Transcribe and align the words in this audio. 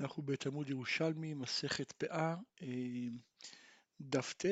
אנחנו 0.00 0.22
בתלמוד 0.22 0.70
ירושלמי, 0.70 1.34
מסכת 1.34 1.92
פאה, 1.92 2.34
אה, 2.62 2.66
דף 4.00 4.32
ט', 4.32 4.44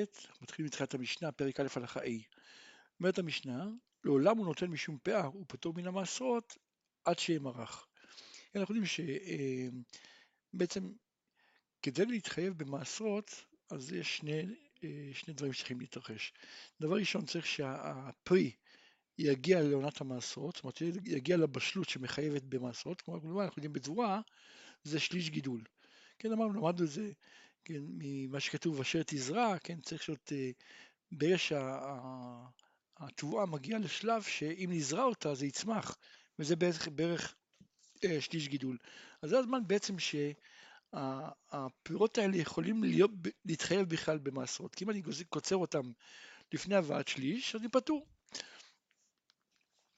מתחילים 0.42 0.66
מתחילת 0.66 0.94
המשנה, 0.94 1.32
פרק 1.32 1.60
א' 1.60 1.66
הלכה 1.76 2.00
A. 2.00 2.10
אומרת 3.00 3.18
המשנה, 3.18 3.66
לעולם 4.04 4.38
הוא 4.38 4.46
נותן 4.46 4.66
משום 4.66 4.98
פאה, 5.02 5.24
הוא 5.24 5.44
פטור 5.48 5.74
מן 5.74 5.86
המעשרות 5.86 6.56
עד 7.04 7.18
שיהיה 7.18 7.38
מרח. 7.38 7.88
אנחנו 8.56 8.74
יודעים 8.74 9.08
שבעצם 10.52 10.84
אה, 10.84 10.90
כדי 11.82 12.06
להתחייב 12.06 12.58
במעשרות, 12.58 13.44
אז 13.70 13.92
יש 13.92 14.16
שני, 14.16 14.42
אה, 14.84 15.10
שני 15.12 15.34
דברים 15.34 15.52
שצריכים 15.52 15.80
להתרחש. 15.80 16.32
דבר 16.80 16.96
ראשון, 16.96 17.26
צריך 17.26 17.46
שהפרי 17.46 18.52
יגיע 19.18 19.62
לעונת 19.62 20.00
המעשרות, 20.00 20.54
זאת 20.54 20.64
אומרת 20.64 20.80
יגיע 21.04 21.36
לבשלות 21.36 21.88
שמחייבת 21.88 22.42
במעשרות, 22.42 23.00
כלומר 23.00 23.44
אנחנו 23.44 23.60
יודעים 23.60 23.72
בתבואה 23.72 24.20
זה 24.84 25.00
שליש 25.00 25.30
גידול. 25.30 25.64
כן, 26.18 26.32
אמרנו, 26.32 26.52
למדנו 26.52 26.84
את 26.84 26.90
זה, 26.90 27.10
כן, 27.64 27.82
ממה 27.88 28.40
שכתוב 28.40 28.80
אשר 28.80 29.02
תזרע, 29.06 29.58
כן, 29.58 29.80
צריך 29.80 30.08
להיות, 30.08 30.32
אה, 30.32 30.50
ברגע 31.12 31.36
שהתבואה 32.98 33.46
מגיעה 33.46 33.78
לשלב 33.78 34.22
שאם 34.22 34.70
נזרע 34.72 35.04
אותה 35.04 35.34
זה 35.34 35.46
יצמח, 35.46 35.96
וזה 36.38 36.56
בערך, 36.56 36.88
בערך 36.88 37.34
אה, 38.04 38.20
שליש 38.20 38.48
גידול. 38.48 38.78
אז 39.22 39.30
זה 39.30 39.38
הזמן 39.38 39.66
בעצם 39.66 39.96
שהפירות 40.92 42.18
האלה 42.18 42.36
יכולים 42.36 42.84
להיות, 42.84 43.10
להתחייב 43.44 43.88
בכלל 43.88 44.18
במעשרות, 44.18 44.74
כי 44.74 44.84
אם 44.84 44.90
אני 44.90 45.02
קוצר 45.28 45.56
אותם 45.56 45.92
לפני 46.52 46.74
הבאת 46.74 47.08
שליש, 47.08 47.56
אני 47.56 47.68
פטור. 47.68 48.06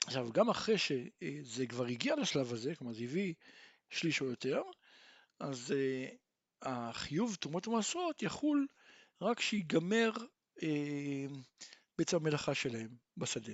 עכשיו, 0.07 0.33
גם 0.33 0.51
אחרי 0.51 0.79
שזה 0.79 1.67
כבר 1.67 1.87
הגיע 1.87 2.17
לשלב 2.17 2.53
הזה, 2.53 2.75
כלומר 2.75 2.93
זה 2.93 3.05
הביא 3.05 3.35
שליש 3.91 4.21
או 4.21 4.27
יותר, 4.27 4.63
אז 5.41 5.71
uh, 5.71 6.15
החיוב 6.63 7.35
תרומות 7.35 7.69
ומעשרות 7.69 8.23
יחול 8.23 8.67
רק 9.23 9.39
כשיגמר 9.39 10.11
uh, 10.59 10.63
בעצם 11.99 12.17
המלאכה 12.17 12.55
שלהם 12.55 12.89
בשדה, 13.17 13.53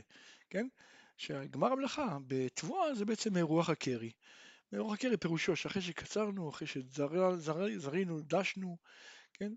כן? 0.51 0.67
שגמר 1.17 1.73
המלאכה 1.73 2.19
בתבואה 2.27 2.95
זה 2.95 3.05
בעצם 3.05 3.39
רוח 3.39 3.70
הקרי. 3.70 4.11
רוח 4.73 4.95
הקרי 4.95 5.17
פירושו 5.17 5.56
שאחרי 5.56 5.83
שקצרנו, 5.83 6.50
אחרי 6.50 6.67
שזרינו, 6.67 8.21
דשנו, 8.21 8.77
כן? 9.33 9.53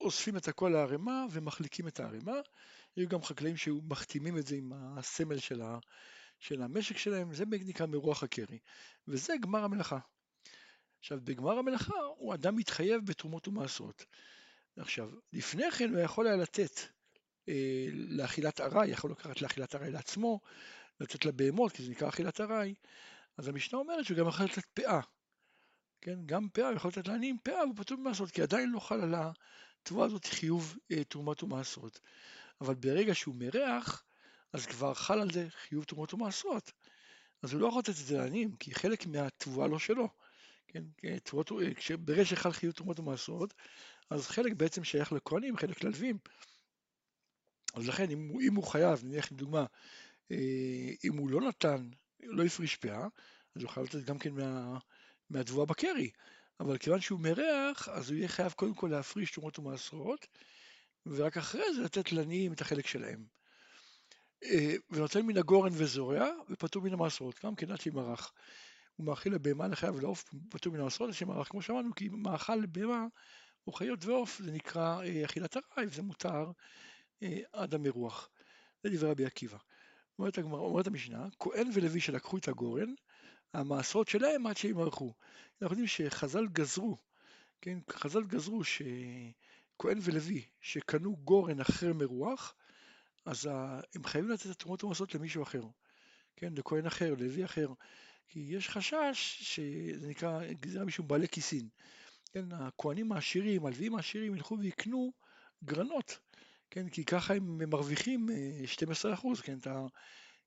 אוספים 0.00 0.36
את 0.36 0.48
הכל 0.48 0.68
לערימה 0.68 1.26
ומחליקים 1.30 1.88
את 1.88 2.00
הערימה. 2.00 2.40
היו 2.96 3.08
גם 3.08 3.22
חקלאים 3.22 3.56
שמחתימים 3.56 4.38
את 4.38 4.46
זה 4.46 4.56
עם 4.56 4.72
הסמל 4.72 5.38
של, 5.38 5.62
ה, 5.62 5.78
של 6.42 6.62
המשק 6.62 6.96
שלהם, 6.96 7.34
זה 7.34 7.44
נקרא 7.50 7.86
מרוח 7.86 8.22
הקרי. 8.22 8.58
וזה 9.08 9.34
גמר 9.40 9.64
המלאכה. 9.64 9.98
עכשיו, 10.98 11.18
בגמר 11.24 11.58
המלאכה 11.58 11.94
הוא 12.16 12.34
אדם 12.34 12.56
מתחייב 12.56 13.06
בתרומות 13.06 13.48
ומעשרות. 13.48 14.04
עכשיו, 14.76 15.10
לפני 15.32 15.70
כן 15.70 15.94
הוא 15.94 16.00
יכול 16.00 16.26
היה 16.26 16.36
לתת 16.36 16.80
אה, 17.48 17.86
לאכילת 17.92 18.60
ארעי, 18.60 18.90
יכול 18.90 19.10
לקחת 19.10 19.42
לאכילת 19.42 19.74
ארעי 19.74 19.90
לעצמו, 19.90 20.40
לתת 21.00 21.24
לבהמות, 21.24 21.72
כי 21.72 21.82
זה 21.82 21.90
נקרא 21.90 22.08
אכילת 22.08 22.40
ארעי, 22.40 22.74
אז 23.38 23.48
המשנה 23.48 23.78
אומרת 23.78 24.04
שהוא 24.04 24.18
גם 24.18 24.28
יכול 24.28 24.46
לתת 24.46 24.64
פאה. 24.74 25.00
כן, 26.00 26.18
גם 26.26 26.48
פאה, 26.48 26.68
הוא 26.68 26.76
יכול 26.76 26.90
לתת 26.90 27.08
לעניים 27.08 27.38
פאה, 27.42 27.60
הוא 27.60 27.74
פטור 27.76 27.98
ממעשרות, 27.98 28.30
כי 28.30 28.42
עדיין 28.42 28.70
לא 28.70 28.80
חל 28.80 29.00
על 29.00 29.14
התבואה 29.82 30.06
הזאת 30.06 30.26
חיוב 30.26 30.76
אה, 30.92 31.04
תרומות 31.04 31.42
ומעשרות. 31.42 32.00
אבל 32.60 32.74
ברגע 32.74 33.14
שהוא 33.14 33.34
מרח, 33.38 34.04
אז 34.52 34.66
כבר 34.66 34.94
חל 34.94 35.20
על 35.20 35.30
זה 35.32 35.48
חיוב 35.50 35.84
תרומות 35.84 36.14
ומעשרות. 36.14 36.72
אז 37.42 37.52
הוא 37.52 37.60
לא 37.60 37.66
יכול 37.66 37.78
לתת 37.78 37.88
את 37.88 37.94
זה 37.94 38.18
לעניים, 38.18 38.56
כי 38.56 38.74
חלק 38.74 39.06
מהתבואה 39.06 39.68
לא 39.68 39.78
שלו. 39.78 40.08
כן, 40.68 40.84
תרומות, 41.24 41.52
ברגע 41.98 42.24
שחל 42.24 42.52
חיוב 42.52 42.72
תרומות 42.72 43.00
ומעשרות, 43.00 43.54
אז 44.10 44.26
חלק 44.26 44.52
בעצם 44.52 44.84
שייך 44.84 45.12
לכהנים, 45.12 45.56
חלק 45.56 45.84
ללווים. 45.84 46.18
אז 47.74 47.88
לכן 47.88 48.10
אם, 48.10 48.32
אם 48.40 48.54
הוא 48.54 48.64
חייב, 48.64 49.04
נניח 49.04 49.32
לדוגמה, 49.32 49.64
אה, 50.30 50.90
אם 51.04 51.16
הוא 51.16 51.30
לא 51.30 51.40
נתן, 51.40 51.90
לא 52.20 52.44
הפריש 52.44 52.76
פאה, 52.76 53.06
אז 53.56 53.62
הוא 53.62 53.70
חייב 53.70 53.86
לתת 53.86 54.04
גם 54.04 54.18
כן 54.18 54.34
מה, 54.34 54.78
מהתבואה 55.30 55.66
בקרי. 55.66 56.10
אבל 56.60 56.78
כיוון 56.78 57.00
שהוא 57.00 57.20
מרח, 57.20 57.88
אז 57.88 58.10
הוא 58.10 58.16
יהיה 58.16 58.28
חייב 58.28 58.52
קודם 58.52 58.74
כל 58.74 58.88
להפריש 58.90 59.30
תרומות 59.30 59.58
ומעשרות, 59.58 60.26
ורק 61.06 61.36
אחרי 61.36 61.74
זה 61.74 61.82
לתת 61.82 62.12
לעניים 62.12 62.52
את 62.52 62.60
החלק 62.60 62.86
שלהם. 62.86 63.24
אה, 64.44 64.74
ונותן 64.90 65.20
מן 65.26 65.36
הגורן 65.36 65.72
וזורע, 65.72 66.26
ופטור 66.50 66.82
מן 66.82 66.92
המעשרות, 66.92 67.40
גם 67.44 67.54
כן 67.54 67.70
עד 67.70 67.80
שימרח. 67.80 68.32
הוא 68.96 69.06
מאכיל 69.06 69.34
לבהמה 69.34 69.68
לחייו 69.68 69.94
ולעוף 69.96 70.34
פטור 70.50 70.72
מן 70.72 70.80
המסורת 70.80 71.10
לשם 71.10 71.30
ערך, 71.30 71.48
כמו 71.48 71.62
שאמרנו, 71.62 71.94
כי 71.94 72.08
מאכל 72.08 72.54
לבהמה 72.54 73.06
או 73.66 73.72
חיות 73.72 74.04
ועוף 74.04 74.38
זה 74.38 74.52
נקרא 74.52 75.02
אה, 75.02 75.24
אכילת 75.24 75.56
ארעי 75.56 75.86
וזה 75.86 76.02
מותר 76.02 76.50
אה, 77.22 77.40
עד 77.52 77.74
המרוח. 77.74 78.28
זה 78.82 78.90
דברי 78.90 79.10
רבי 79.10 79.24
עקיבא. 79.24 79.58
אומרת, 80.18 80.38
הגמר, 80.38 80.58
אומרת 80.58 80.86
המשנה, 80.86 81.26
כהן 81.38 81.70
ולוי 81.74 82.00
שלקחו 82.00 82.38
את 82.38 82.48
הגורן, 82.48 82.94
המעשרות 83.54 84.08
שלהם 84.08 84.46
עד 84.46 84.56
שימרחו. 84.56 85.12
אנחנו 85.62 85.74
יודעים 85.74 85.86
שחז"ל 85.86 86.46
גזרו, 86.52 86.96
כן, 87.60 87.78
חז"ל 87.90 88.24
גזרו 88.24 88.64
שכהן 88.64 89.98
ולוי 90.02 90.42
שקנו 90.60 91.16
גורן 91.16 91.60
אחרי 91.60 91.92
מרוח, 91.92 92.54
אז 93.24 93.46
הם 93.94 94.04
חייבים 94.04 94.30
לתת 94.30 94.46
את 94.46 94.50
התרומות 94.50 94.82
המעשרות 94.82 95.14
למישהו 95.14 95.42
אחר, 95.42 95.62
כן, 96.36 96.52
לכהן 96.56 96.86
אחר, 96.86 97.14
לוי 97.18 97.44
אחר. 97.44 97.68
כי 98.28 98.40
יש 98.40 98.68
חשש 98.68 99.38
שזה 99.40 100.08
נקרא 100.08 100.52
גזירה 100.52 100.84
משום 100.84 101.08
בעלי 101.08 101.28
כיסין. 101.28 101.68
כן, 102.30 102.52
הכהנים 102.52 103.12
העשירים, 103.12 103.66
הלוויים 103.66 103.94
העשירים 103.94 104.34
ילכו 104.34 104.58
ויקנו 104.58 105.12
גרנות, 105.64 106.18
כן, 106.70 106.88
כי 106.88 107.04
ככה 107.04 107.34
הם 107.34 107.70
מרוויחים 107.70 108.28
12%, 108.28 108.30
אה, 109.06 109.42
כן, 109.42 109.58
את, 109.58 109.66
ה, 109.66 109.86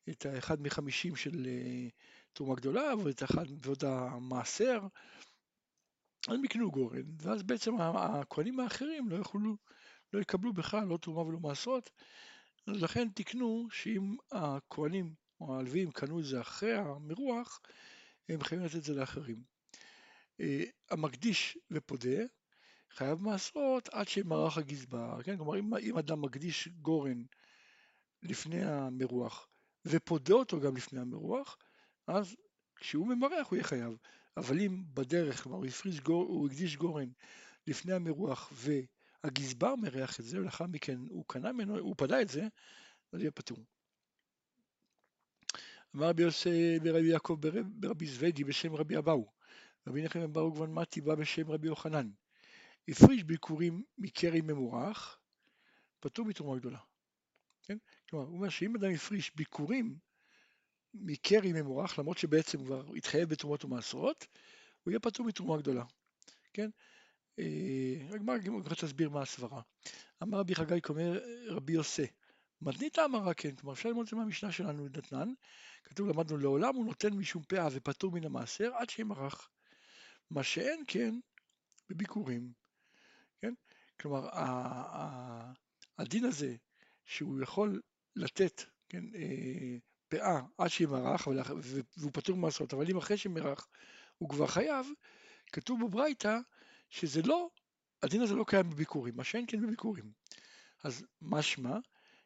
את 0.09 0.25
האחד 0.25 0.61
מחמישים 0.61 1.15
של 1.15 1.47
אה, 1.47 1.87
תרומה 2.33 2.55
גדולה 2.55 2.95
ואת 3.03 3.21
האחד 3.21 3.45
ועוד 3.65 3.83
המעשר, 3.83 4.79
אז 6.27 6.33
הם 6.33 6.45
יקנו 6.45 6.71
גורן, 6.71 7.03
ואז 7.21 7.43
בעצם 7.43 7.75
הכהנים 7.81 8.59
האחרים 8.59 9.09
לא 9.09 9.15
יכולו, 9.15 9.57
לא 10.13 10.19
יקבלו 10.19 10.53
בכלל 10.53 10.87
לא 10.87 10.97
תרומה 10.97 11.21
ולא 11.21 11.39
מעשרות, 11.39 11.89
לכן 12.67 13.09
תקנו 13.09 13.67
שאם 13.71 14.15
הכהנים 14.31 15.13
או 15.41 15.59
הלווים 15.59 15.91
קנו 15.91 16.19
את 16.19 16.25
זה 16.25 16.41
אחרי 16.41 16.73
המרוח, 16.73 17.61
הם 18.29 18.43
חייבים 18.43 18.65
לתת 18.65 18.75
את 18.75 18.83
זה 18.83 18.93
לאחרים. 18.93 19.43
אה, 20.39 20.63
המקדיש 20.91 21.57
ופודה 21.71 22.23
חייב 22.91 23.21
מעשרות 23.21 23.89
עד 23.89 24.07
שמרח 24.07 24.57
הגזבר, 24.57 25.23
כן? 25.23 25.37
כלומר 25.37 25.59
אם, 25.59 25.75
אם 25.75 25.97
אדם 25.97 26.21
מקדיש 26.21 26.67
גורן 26.67 27.23
לפני 28.23 28.65
המרוח 28.65 29.47
ופודה 29.85 30.33
אותו 30.33 30.59
גם 30.59 30.75
לפני 30.75 30.99
המרוח, 30.99 31.57
אז 32.07 32.35
כשהוא 32.75 33.07
ממרח 33.07 33.47
הוא 33.47 33.57
יהיה 33.57 33.63
חייב. 33.63 33.97
אבל 34.37 34.59
אם 34.59 34.83
בדרך, 34.93 35.43
כלומר 35.43 35.57
הוא, 35.57 35.65
גור, 36.03 36.23
הוא 36.23 36.47
הקדיש 36.47 36.77
גורן 36.77 37.09
לפני 37.67 37.93
המרוח 37.93 38.51
והגזבר 39.25 39.75
מריח 39.75 40.19
את 40.19 40.25
זה, 40.25 40.39
ולאחר 40.39 40.65
מכן 40.65 40.99
הוא 41.09 41.25
קנה 41.27 41.51
ממנו, 41.51 41.77
הוא 41.77 41.95
פדה 41.97 42.21
את 42.21 42.29
זה, 42.29 42.47
אז 43.13 43.19
יהיה 43.19 43.31
פטור. 43.31 43.57
אמר 45.95 46.09
רבי 46.09 46.23
יוסי 46.23 46.79
ברבי 46.79 47.07
יעקב 47.07 47.37
ברבי 47.65 48.05
זווידי 48.05 48.43
בשם 48.43 48.75
רבי 48.75 48.97
אבאו. 48.97 49.31
רבי 49.87 50.01
נחם 50.01 50.33
ברוך 50.33 50.55
גבן 50.55 50.73
מתי 50.73 51.01
בא 51.01 51.15
בשם 51.15 51.51
רבי 51.51 51.67
יוחנן. 51.67 52.09
הפריש 52.87 53.23
ביקורים 53.23 53.83
מקרי 53.97 54.41
ממורח, 54.41 55.19
פטור 55.99 56.25
מתרומה 56.25 56.59
גדולה. 56.59 56.79
כן? 57.63 57.77
כלומר, 58.09 58.25
הוא 58.25 58.35
אומר 58.35 58.49
שאם 58.49 58.75
אדם 58.75 58.91
הפריש 58.91 59.35
ביקורים 59.35 59.97
מקרי 60.93 61.53
ממורח, 61.53 61.99
למרות 61.99 62.17
שבעצם 62.17 62.65
כבר 62.65 62.93
התחייב 62.95 63.29
בתרומות 63.29 63.65
ומעשרות, 63.65 64.27
הוא 64.83 64.91
יהיה 64.91 64.99
פטור 64.99 65.25
מתרומה 65.25 65.57
גדולה. 65.57 65.83
כן? 66.53 66.69
הגמרא 68.13 68.35
אה, 68.35 68.51
רוצה 68.69 68.85
להסביר 68.85 69.09
מה 69.09 69.21
הסברה. 69.21 69.61
אמר 70.23 70.37
רבי 70.37 70.55
חגי 70.55 70.81
כומר 70.81 71.19
רבי 71.47 71.73
יוסי, 71.73 72.07
מתנית 72.61 72.99
אמרה 72.99 73.33
כן, 73.33 73.55
כלומר 73.55 73.73
אפשר 73.73 73.89
ללמוד 73.89 74.03
את 74.03 74.09
זה 74.09 74.15
מהמשנה 74.15 74.51
שלנו 74.51 74.87
דתנן, 74.87 75.29
כתוב 75.83 76.09
למדנו 76.09 76.37
לעולם 76.37 76.75
הוא 76.75 76.85
נותן 76.85 77.13
משום 77.13 77.43
פאה 77.43 77.67
ופטור 77.71 78.11
מן 78.11 78.25
המעשר 78.25 78.71
עד 78.75 78.89
שימרח. 78.89 79.49
מה 80.31 80.43
שאין 80.43 80.83
כן 80.87 81.19
בביקורים, 81.89 82.51
כן? 83.41 83.53
כלומר 83.99 84.29
הדין 85.97 86.25
הזה 86.25 86.55
שהוא 87.05 87.41
יכול 87.41 87.81
לתת, 88.15 88.63
כן, 88.89 89.03
אה, 89.15 89.77
פאה 90.07 90.41
עד 90.57 90.67
שימרח 90.67 91.27
והוא 91.97 92.11
פטור 92.13 92.37
ממעשרות, 92.37 92.73
אבל 92.73 92.89
אם 92.89 92.97
אחרי 92.97 93.17
שמרח 93.17 93.67
הוא 94.17 94.29
כבר 94.29 94.47
חייב, 94.47 94.87
כתוב 95.51 95.85
בברייתא 95.85 96.39
שזה 96.89 97.21
לא, 97.21 97.49
הדין 98.03 98.21
הזה 98.21 98.35
לא 98.35 98.45
קיים 98.47 98.69
בביקורים, 98.69 99.15
מה 99.15 99.23
שאין 99.23 99.45
כן 99.47 99.61
בביקורים. 99.61 100.11
אז 100.83 101.05
משמע 101.21 101.77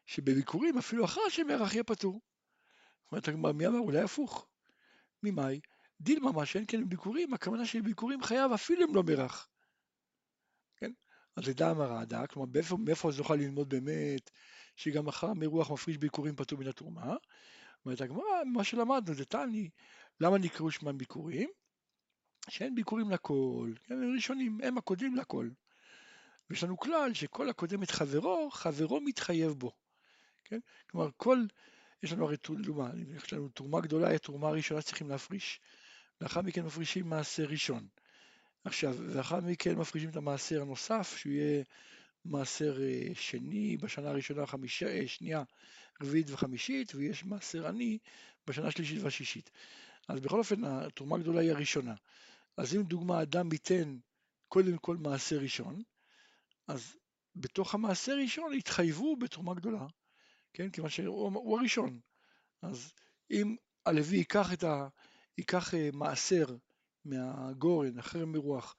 שבביקורים 0.06 0.78
אפילו 0.78 1.04
אחרי 1.04 1.22
שמרח 1.30 1.72
יהיה 1.72 1.84
פטור. 1.84 2.20
אומרת 3.12 3.28
הגמרא, 3.28 3.52
מי 3.52 3.66
אמר? 3.66 3.78
אולי 3.78 4.00
הפוך. 4.00 4.48
ממאי? 5.22 5.60
דילמה 6.00 6.46
שאין 6.46 6.64
כן 6.68 6.88
ביקורים, 6.88 7.34
הכוונה 7.34 7.66
שביקורים 7.66 8.22
חייב 8.22 8.52
אפילו 8.52 8.86
אם 8.86 8.94
לא 8.94 9.02
מרח. 9.02 9.48
כן? 10.76 10.92
אז 11.36 11.48
לדע 11.48 11.70
המרדה, 11.70 12.26
כלומר 12.26 12.48
מאיפה, 12.54 12.76
מאיפה 12.76 13.08
אז 13.08 13.18
נוכל 13.18 13.34
ללמוד 13.34 13.68
באמת 13.68 14.30
שגם 14.76 15.08
אחר 15.08 15.32
מרוח 15.32 15.70
מפריש 15.70 15.98
ביקורים 15.98 16.36
פטור 16.36 16.58
מן 16.58 16.66
התרומה? 16.66 17.16
אומרת 17.84 18.00
הגמרא, 18.00 18.44
מה 18.52 18.64
שלמדנו 18.64 19.14
זה 19.14 19.24
תעני, 19.24 19.70
למה 20.20 20.38
נקראו 20.38 20.70
שמם 20.70 20.98
ביקורים? 20.98 21.50
שאין 22.48 22.74
ביקורים 22.74 23.10
לכל, 23.10 23.72
כן, 23.84 23.94
הם 23.94 24.14
ראשונים, 24.14 24.58
הם 24.62 24.78
הקודמים 24.78 25.16
לכל. 25.16 25.48
ויש 26.50 26.64
לנו 26.64 26.76
כלל 26.76 27.14
שכל 27.14 27.48
הקודם 27.48 27.82
את 27.82 27.90
חברו, 27.90 28.50
חברו 28.50 29.00
מתחייב 29.00 29.52
בו. 29.52 29.72
כן? 30.44 30.58
כלומר, 30.90 31.08
כל, 31.16 31.44
יש 32.02 32.12
לנו 32.12 32.24
הרי 32.24 32.36
תרומה, 32.36 32.90
יש 33.16 33.32
לנו 33.32 33.48
תרומה 33.48 33.80
גדולה, 33.80 34.08
היא 34.08 34.16
התרומה 34.16 34.48
הראשונה 34.48 34.80
שצריכים 34.80 35.08
להפריש. 35.08 35.60
לאחר 36.20 36.42
מכן 36.42 36.64
מפרישים 36.64 37.08
מעשר 37.08 37.44
ראשון. 37.44 37.86
עכשיו, 38.64 38.96
ואחר 38.98 39.40
מכן 39.40 39.74
מפרישים 39.74 40.10
את 40.10 40.16
המעשר 40.16 40.62
הנוסף, 40.62 41.16
שהוא 41.16 41.32
יהיה 41.32 41.64
מעשר 42.24 42.82
אה, 42.82 43.14
שני 43.14 43.76
בשנה 43.76 44.08
הראשונה, 44.08 44.46
חמישה, 44.46 44.86
אה, 44.86 45.08
שנייה, 45.08 45.42
רביעית 46.02 46.30
וחמישית, 46.30 46.94
ויש 46.94 47.24
מעשר 47.24 47.66
עני 47.66 47.98
בשנה 48.46 48.66
השלישית 48.66 49.02
והשישית. 49.02 49.50
אז 50.08 50.20
בכל 50.20 50.38
אופן, 50.38 50.64
התרומה 50.64 51.16
הגדולה 51.16 51.40
היא 51.40 51.50
הראשונה. 51.50 51.94
אז 52.60 52.74
אם 52.74 52.82
דוגמה 52.82 53.22
אדם 53.22 53.52
ייתן 53.52 53.98
קודם 54.48 54.78
כל 54.78 54.96
מעשר 54.96 55.38
ראשון, 55.38 55.82
אז 56.68 56.96
בתוך 57.36 57.74
המעשר 57.74 58.16
ראשון 58.22 58.54
יתחייבו 58.54 59.16
בתרומה 59.16 59.54
גדולה, 59.54 59.86
כן? 60.52 60.70
כיוון 60.70 60.90
שהוא 60.90 61.58
הראשון. 61.58 62.00
אז 62.62 62.92
אם 63.30 63.56
הלוי 63.86 64.16
ייקח, 64.16 64.52
את 64.52 64.64
ה, 64.64 64.88
ייקח 65.38 65.74
אה, 65.74 65.90
מעשר 65.92 66.56
מהגורן, 67.04 67.98
אחרי 67.98 68.24
מרוח, 68.24 68.76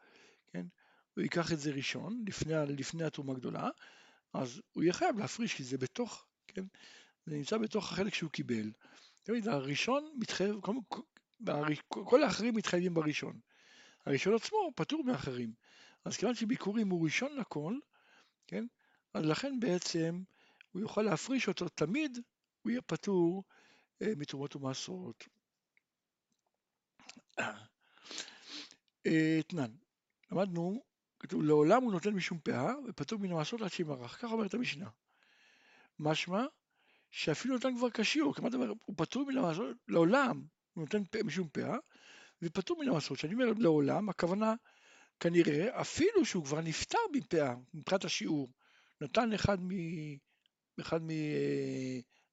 כן? 0.54 0.66
הוא 1.16 1.22
ייקח 1.22 1.51
את 1.51 1.60
זה 1.60 1.72
ראשון, 1.72 2.24
לפני, 2.28 2.54
לפני 2.68 3.04
התרומה 3.04 3.33
הגדולה, 3.33 3.69
אז 4.33 4.62
הוא 4.72 4.83
יהיה 4.83 4.94
חייב 4.94 5.18
להפריש, 5.18 5.54
כי 5.54 5.63
זה 5.63 5.78
בתוך, 5.78 6.25
כן? 6.48 6.66
זה 7.25 7.36
נמצא 7.36 7.57
בתוך 7.57 7.92
החלק 7.92 8.13
שהוא 8.13 8.31
קיבל. 8.31 8.72
תמיד 9.24 9.48
הראשון 9.48 10.13
מתחייב, 10.19 10.56
כל, 10.62 10.75
כל 11.88 12.24
האחרים 12.24 12.56
מתחייבים 12.56 12.94
בראשון. 12.94 13.39
הראשון 14.06 14.36
עצמו 14.36 14.71
פטור 14.75 15.03
מאחרים. 15.03 15.53
אז 16.06 16.18
כיוון 16.18 16.36
שביקורים 16.36 16.89
הוא 16.89 17.06
ראשון 17.06 17.38
לכל, 17.38 17.77
כן? 18.48 18.65
אז 19.13 19.25
לכן 19.25 19.59
בעצם 19.59 20.24
הוא 20.71 20.81
יוכל 20.81 21.01
להפריש 21.01 21.48
אותו 21.48 21.69
תמיד, 21.69 22.19
הוא 22.62 22.71
יהיה 22.71 22.81
פטור 22.81 23.44
אה, 24.01 24.13
מתרומות 24.18 24.56
ומעשרות. 24.56 25.27
אה, 27.39 27.63
אתנן, 29.39 29.71
למדנו, 30.31 30.83
כתוב 31.19 31.44
לעולם 31.44 31.83
הוא 31.83 31.92
נותן 31.92 32.09
משום 32.09 32.39
פאה 32.39 32.74
ופטור 32.88 33.19
מן 33.19 33.31
המעשרות 33.31 33.62
עד 33.62 33.71
שימרח, 33.71 34.15
ככה 34.15 34.27
אומרת 34.27 34.54
המשנה. 34.54 34.89
משמע 36.00 36.45
שאפילו 37.12 37.54
נותן 37.54 37.77
כבר 37.77 37.89
כשיעור, 37.89 38.36
כמעט 38.36 38.54
הוא 38.86 38.95
פטור 38.97 39.25
מן 39.25 39.38
המעשרות, 39.38 39.77
לעולם 39.88 40.45
הוא 40.74 40.81
נותן 40.81 41.25
משום 41.25 41.50
פאה 41.50 41.77
ופטור 42.41 42.79
מן 42.79 42.88
המעשרות. 42.88 43.17
כשאני 43.17 43.33
אומר 43.33 43.53
לעולם, 43.57 44.09
הכוונה 44.09 44.53
כנראה 45.19 45.81
אפילו 45.81 46.25
שהוא 46.25 46.45
כבר 46.45 46.61
נפטר 46.61 46.97
מפאה 47.13 47.53
מבחינת 47.73 48.05
השיעור, 48.05 48.49
נתן 49.01 49.33
אחד 49.33 49.57
מ... 49.61 49.69
אחד 50.79 51.03
מ... 51.03 51.09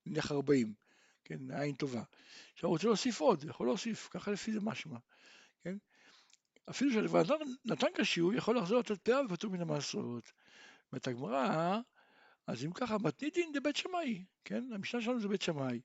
נניח 0.07 0.33
40, 0.33 0.75
כן, 1.25 1.51
עין 1.51 1.75
טובה. 1.75 2.03
עכשיו 2.55 2.71
רוצה 2.71 2.87
להוסיף 2.87 3.21
עוד, 3.21 3.45
יכול 3.45 3.67
להוסיף, 3.67 4.09
ככה 4.11 4.31
לפי 4.31 4.53
זה 4.53 4.61
משמע, 4.61 4.99
כן? 5.65 5.77
אפילו 6.71 6.93
שהדבר 6.93 7.23
נתן 7.65 7.87
כשיעור, 7.95 8.35
יכול 8.35 8.59
לחזור 8.59 8.79
לתת 8.79 9.03
פאה 9.03 9.25
ופטור 9.25 9.51
מן 9.51 9.61
המעשרות. 9.61 10.33
אומרת 10.93 11.07
הגמרא, 11.07 11.79
אז 12.47 12.65
אם 12.65 12.73
ככה, 12.73 12.99
מתניתין 12.99 13.53
דבית 13.53 13.77
שמאי, 13.77 14.25
כן? 14.45 14.65
המשנה 14.73 15.01
שלנו 15.01 15.21
זה 15.21 15.29
בית 15.29 15.43
שמאי, 15.43 15.81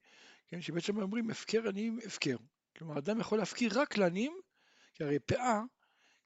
כן? 0.47 0.61
שבית 0.61 0.83
שמאי 0.83 1.01
אומרים 1.01 1.29
הפקר 1.29 1.69
עניים 1.69 1.99
הפקר. 2.05 2.35
כלומר, 2.83 2.99
אדם 2.99 3.19
יכול 3.19 3.37
להפקיר 3.37 3.81
רק 3.81 3.97
לעניים, 3.97 4.39
כי 4.93 5.03
הרי 5.03 5.19
פאה, 5.19 5.61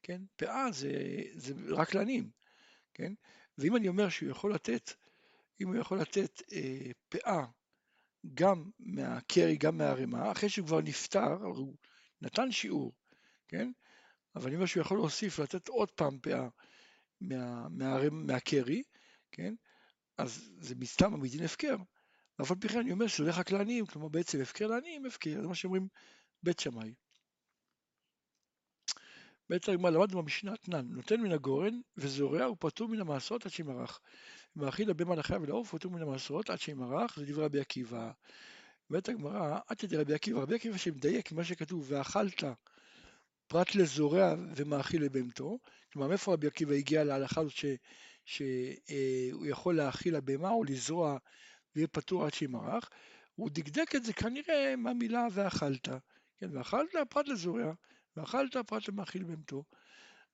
כן? 0.02 0.22
פאה 0.36 0.72
זה, 0.72 0.90
זה 1.34 1.54
רק 1.68 1.94
לעניים, 1.94 2.30
כן? 2.94 3.12
ואם 3.58 3.76
אני 3.76 3.88
אומר 3.88 4.08
שהוא 4.08 4.30
יכול 4.30 4.54
לתת, 4.54 4.92
אם 5.60 5.68
הוא 5.68 5.76
יכול 5.76 6.00
לתת 6.00 6.42
אה, 6.52 6.90
פאה 7.08 7.44
גם 8.34 8.70
מהקרי, 8.78 9.56
גם 9.56 9.78
מהערימה, 9.78 10.32
אחרי 10.32 10.48
שהוא 10.48 10.66
כבר 10.66 10.80
נפטר, 10.80 11.32
הוא 11.32 11.76
נתן 12.20 12.52
שיעור, 12.52 12.92
כן? 13.48 13.70
אבל 14.34 14.46
אני 14.46 14.54
אומר 14.54 14.66
שהוא 14.66 14.80
יכול 14.80 14.96
להוסיף, 14.96 15.38
לתת 15.38 15.68
עוד 15.68 15.90
פעם 15.90 16.18
פאה 16.18 16.48
מה, 17.20 17.68
מה, 17.68 18.10
מהקרי, 18.10 18.82
כן? 19.32 19.54
אז 20.18 20.50
זה 20.60 20.74
מסתם 20.74 21.14
המדין 21.14 21.44
הפקר. 21.44 21.76
אף 22.42 22.50
על 22.50 22.56
פי 22.60 22.68
כן 22.68 22.78
אני 22.78 22.92
אומר 22.92 23.06
שזה 23.06 23.22
הולך 23.22 23.38
רק 23.38 23.50
לעניים, 23.50 23.86
כלומר 23.86 24.08
בעצם 24.08 24.40
הפקר 24.40 24.66
לעניים, 24.66 25.06
הפקר, 25.06 25.42
זה 25.42 25.48
מה 25.48 25.54
שאומרים 25.54 25.88
בית 26.42 26.60
שמאי. 26.60 26.94
בית 29.50 29.68
הגמרא 29.68 29.90
למדנו 29.90 30.22
במשנה 30.22 30.56
תנן, 30.56 30.86
נותן 30.88 31.20
מן 31.20 31.32
הגורן 31.32 31.80
וזורע 31.96 32.50
ופטור 32.50 32.88
מן 32.88 33.00
המעשרות 33.00 33.46
עד 33.46 33.52
שימרח. 33.52 34.00
ומאכיל 34.56 34.90
לבהמה 34.90 35.14
לחיה 35.14 35.38
ולעוף 35.40 35.74
ופטור 35.74 35.92
מן 35.92 36.02
המעשרות 36.02 36.50
עד 36.50 36.60
שימרח, 36.60 37.16
זה 37.16 37.26
דברי 37.26 37.44
רבי 37.44 37.60
עקיבא. 37.60 38.10
בית 38.90 39.08
הגמרא, 39.08 39.58
עד 39.66 39.78
כדי 39.78 39.96
רבי 39.96 40.14
עקיבא, 40.14 40.40
רבי 40.40 40.54
עקיבא 40.54 40.76
שמדייק 40.76 41.32
מה 41.32 41.44
שכתוב, 41.44 41.86
ואכלת 41.88 42.42
פרט 43.46 43.74
לזורע 43.74 44.34
ומאכיל 44.56 45.04
לבהמתו, 45.04 45.58
כלומר 45.92 46.08
מאיפה 46.08 46.32
רבי 46.32 46.46
עקיבא 46.46 46.74
הגיע 46.74 47.04
להלכה 47.04 47.40
הזאת 47.40 47.52
שהוא 48.24 48.46
אה, 48.90 49.48
יכול 49.48 49.76
להאכיל 49.76 50.16
לבהמה 50.16 50.50
או 50.50 50.64
לזרוע 50.64 51.18
ויהיה 51.74 51.88
פטור 51.88 52.24
עד 52.24 52.34
שימרח, 52.34 52.90
הוא 53.34 53.50
דקדק 53.52 53.94
את 53.94 54.04
זה 54.04 54.12
כנראה 54.12 54.74
מהמילה 54.76 55.26
ואכלת, 55.32 55.88
כן, 56.38 56.56
ואכלת 56.56 56.90
פרט 57.08 57.28
לזורע, 57.28 57.72
ואכלת 58.16 58.56
פרט 58.56 58.88
למאכיל 58.88 59.24
בהמתו. 59.24 59.64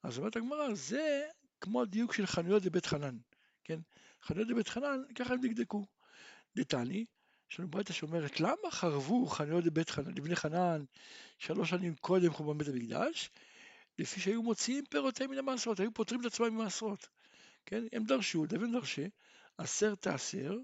אז 0.03 0.19
אומרת 0.19 0.37
הגמרא, 0.37 0.75
זה 0.75 1.29
כמו 1.61 1.83
הדיוק 1.83 2.13
של 2.13 2.27
חנויות 2.27 2.63
בבית 2.63 2.87
חנן, 2.87 3.17
כן, 3.65 3.81
חנויות 4.23 4.49
בבית 4.49 4.69
חנן, 4.69 5.03
ככה 5.15 5.35
הם 5.35 5.41
דקדקו. 5.41 5.87
דתני, 6.57 7.05
יש 7.51 7.61
לנו 7.61 7.69
ברייתא 7.69 7.93
שאומרת, 7.93 8.41
למה 8.41 8.71
חרבו 8.71 9.27
חנויות 9.27 9.65
בבית 9.65 9.91
חנן, 9.91 10.15
לבני 10.15 10.37
חנן, 10.37 10.85
שלוש 11.39 11.71
שנים 11.71 11.95
קודם 11.95 12.33
חורבן 12.33 12.59
בית 12.59 12.69
המקדש? 12.69 13.31
לפי 13.99 14.21
שהיו 14.21 14.43
מוציאים 14.43 14.85
פירותיהם 14.91 15.31
מן 15.31 15.39
המעשרות, 15.39 15.81
היו 15.81 15.95
פותרים 15.95 16.21
את 16.21 16.27
עצמם 16.27 16.55
ממעשרות. 16.55 17.09
כן, 17.67 17.85
הם 17.93 18.05
דרשו, 18.05 18.47
דוד 18.47 18.73
דרשי, 18.73 19.11
עשר 19.59 19.95
תעשר, 19.95 20.57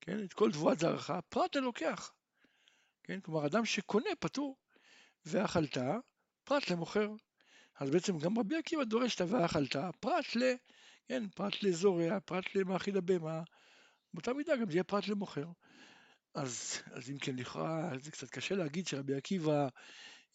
כן, 0.00 0.24
את 0.24 0.32
כל 0.32 0.52
תבואת 0.52 0.78
זרעך, 0.78 1.10
פרט 1.28 1.56
ללוקח. 1.56 2.12
כן, 3.02 3.20
כלומר, 3.20 3.46
אדם 3.46 3.64
שקונה 3.64 4.10
פטור, 4.20 4.56
ואכלת, 5.26 5.78
פרט 6.44 6.70
למוכר. 6.70 7.08
אז 7.80 7.90
בעצם 7.90 8.18
גם 8.18 8.38
רבי 8.38 8.56
עקיבא 8.56 8.84
דורש 8.84 9.14
את 9.14 9.20
ה"ואכלת", 9.20 9.76
פרט 10.00 10.36
ל... 10.36 10.42
כן, 11.08 11.28
פרט 11.34 11.62
לזורע, 11.62 12.20
פרט 12.24 12.44
למאכיל 12.54 12.96
הבהמה, 12.96 13.42
באותה 14.14 14.32
מידה 14.32 14.56
גם 14.56 14.66
זה 14.70 14.72
יהיה 14.72 14.84
פרט 14.84 15.08
למוכר. 15.08 15.46
אז, 16.34 16.78
אז 16.92 17.10
אם 17.10 17.18
כן, 17.18 17.36
לכאורה 17.36 17.90
זה 18.02 18.10
קצת 18.10 18.30
קשה 18.30 18.54
להגיד 18.54 18.86
שרבי 18.86 19.14
עקיבא, 19.14 19.68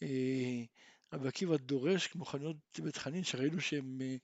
אה, 0.04 0.64
רבי 1.14 1.28
עקיבא 1.28 1.58
דורש 1.58 2.08
כמו 2.08 2.26
חנויות 2.26 2.58
בית 2.80 2.98
חנין, 2.98 3.24
שראינו 3.24 3.62
שהם 3.62 3.98
אה, 4.02 4.16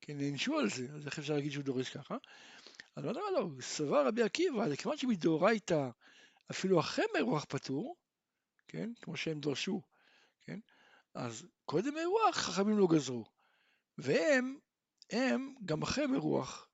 כן, 0.00 0.18
נענשו 0.18 0.58
על 0.58 0.70
זה, 0.70 0.86
אז 0.94 1.06
איך 1.06 1.18
אפשר 1.18 1.34
להגיד 1.34 1.52
שהוא 1.52 1.64
דורש 1.64 1.90
ככה? 1.90 2.16
אז 2.96 3.04
לא, 3.04 3.12
לא, 3.12 3.32
לא, 3.32 3.48
סבר 3.60 4.06
רבי 4.06 4.22
עקיבא, 4.22 4.76
כיוון 4.76 4.96
שמדאורייתא 4.96 5.88
אפילו 6.50 6.80
אחרי 6.80 7.04
מרוח 7.18 7.44
פטור, 7.48 7.96
כן, 8.68 8.90
כמו 9.02 9.16
שהם 9.16 9.40
דרשו, 9.40 9.82
כן, 10.48 10.58
אז 11.14 11.46
קודם 11.64 11.94
מרוח 11.94 12.36
חכמים 12.36 12.78
לא 12.78 12.86
גזרו, 12.90 13.24
והם, 13.98 14.58
הם 15.10 15.54
גם 15.64 15.82
אחרי 15.82 16.06
מרוח 16.06 16.68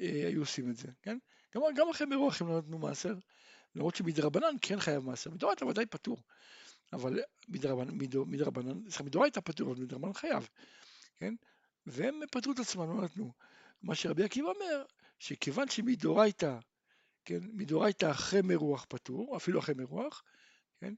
אה, 0.00 0.26
היו 0.28 0.40
עושים 0.40 0.70
את 0.70 0.76
זה, 0.76 0.88
כן, 1.02 1.18
גם, 1.54 1.62
גם 1.76 1.88
אחרי 1.90 2.06
מרוח 2.06 2.42
הם 2.42 2.48
לא 2.48 2.58
נתנו 2.58 2.78
מעשר, 2.78 3.14
למרות 3.74 3.94
שמדרבנן 3.94 4.56
כן 4.62 4.80
חייב 4.80 5.02
מעשר, 5.02 5.30
מדאורייתא 5.30 5.64
ודאי 5.64 5.86
פטור, 5.86 6.22
אבל 6.92 7.20
מדרבנן, 7.48 7.98
מדרבנן, 8.26 8.80
סליחה, 8.82 9.04
מדאורייתא 9.04 9.40
פטור, 9.40 9.72
אבל 9.72 9.82
מדרבנן 9.82 10.12
חייב, 10.12 10.48
כן, 11.16 11.34
והם 11.86 12.20
פטרו 12.30 12.52
את 12.52 12.58
עצמם, 12.58 12.96
לא 12.96 13.04
נתנו. 13.04 13.32
מה 13.82 13.94
שרבי 13.94 14.24
עקיבא 14.24 14.48
אומר, 14.48 14.84
שכיוון 15.18 15.68
שמדאורייתא, 15.68 16.58
כן, 17.24 17.40
מדאורייתא 17.52 18.10
אחרי 18.10 18.42
מרוח 18.42 18.86
פטור, 18.88 19.36
אפילו 19.36 19.60
אחרי 19.60 19.74
מרוח, 19.74 20.22
כן, 20.80 20.94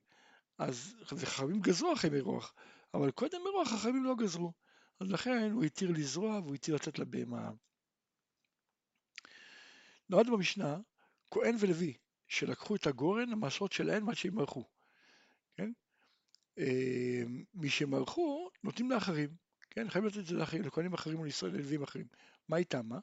אז 0.59 0.95
חכמים 1.05 1.61
גזרו 1.61 1.93
אחרי 1.93 2.11
מרוח, 2.11 2.55
אבל 2.95 3.11
קודם 3.11 3.39
מרוח 3.45 3.69
חכמים 3.69 4.05
לא 4.05 4.15
גזרו, 4.15 4.53
אז 5.01 5.11
לכן 5.11 5.51
הוא 5.53 5.65
התיר 5.65 5.91
לזרוע 5.91 6.41
והוא 6.41 6.55
התיר 6.55 6.75
לתת 6.75 6.99
לבהמה. 6.99 7.51
למדנו 10.11 10.37
במשנה, 10.37 10.77
כהן 11.31 11.57
ולוי, 11.61 11.97
שלקחו 12.29 12.77
את 12.77 12.87
הגורן, 12.87 13.33
המעשרות 13.33 13.73
שלהן 13.73 14.09
עד 14.09 14.15
שימרחו, 14.15 14.65
כן? 15.57 15.73
אה, 16.59 17.23
מי 17.55 17.69
שמרחו, 17.69 18.51
נותנים 18.65 18.91
לאחרים, 18.91 19.29
כן? 19.71 19.91
חייבים 19.91 20.11
לתת 20.11 20.19
את 20.19 20.27
זה 20.27 20.35
לאחרים, 20.35 20.63
לכהנים 20.63 20.95
אחרים 20.95 21.21
ולישראל 21.21 21.53
ללווים 21.53 21.83
אחרים. 21.83 22.07
מה 22.49 22.57
איתם, 22.57 22.87
מה? 22.89 22.99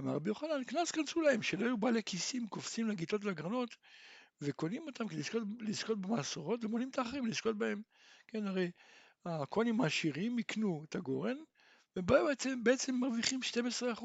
אמר 0.00 0.14
רבי 0.14 0.28
יוחנן, 0.30 0.64
קנס 0.64 0.90
כנסו 0.90 1.20
להם, 1.20 1.42
שלא 1.42 1.64
היו 1.64 1.78
בעלי 1.78 2.02
כיסים, 2.02 2.48
קופצים 2.48 2.88
לגיטות 2.88 3.24
והגרנות, 3.24 3.76
וקונים 4.40 4.82
אותם 4.86 5.08
כדי 5.08 5.18
לזכות, 5.18 5.42
לזכות 5.60 6.00
במעשרות, 6.00 6.64
ומונים 6.64 6.90
את 6.90 6.98
האחרים 6.98 7.26
לזכות 7.26 7.58
בהם. 7.58 7.82
כן, 8.28 8.46
הרי 8.46 8.70
הכהנים 9.24 9.80
העשירים 9.80 10.38
יקנו 10.38 10.84
את 10.88 10.94
הגורן, 10.94 11.36
ובעצם 11.96 12.64
בעצם 12.64 12.94
מרוויחים 12.94 13.40
12%. 13.42 14.04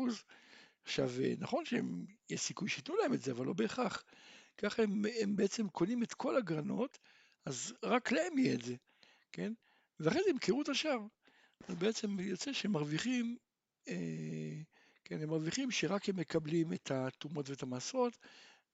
עכשיו, 0.83 1.09
נכון 1.37 1.65
שיש 1.65 2.41
סיכוי 2.41 2.69
שייתנו 2.69 2.95
להם 2.95 3.13
את 3.13 3.21
זה, 3.21 3.31
אבל 3.31 3.45
לא 3.45 3.53
בהכרח. 3.53 4.03
ככה 4.57 4.83
הם, 4.83 5.01
הם 5.21 5.35
בעצם 5.35 5.69
קונים 5.69 6.03
את 6.03 6.13
כל 6.13 6.37
הגרנות, 6.37 6.97
אז 7.45 7.73
רק 7.83 8.11
להם 8.11 8.37
יהיה 8.37 8.53
את 8.53 8.61
זה, 8.61 8.75
כן? 9.31 9.53
ואחרי 9.99 10.21
זה 10.23 10.29
ימכרו 10.29 10.61
את 10.61 10.69
השאר. 10.69 10.99
אז 11.67 11.75
בעצם 11.75 12.19
יוצא 12.19 12.53
שהם 12.53 12.71
מרוויחים, 12.71 13.37
אה, 13.87 14.61
כן, 15.05 15.21
הם 15.21 15.29
מרוויחים 15.29 15.71
שרק 15.71 16.09
הם 16.09 16.15
מקבלים 16.15 16.73
את 16.73 16.91
התרומות 16.91 17.49
ואת 17.49 17.63
המעשרות, 17.63 18.17